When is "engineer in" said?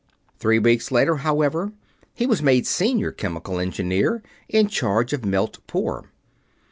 3.59-4.67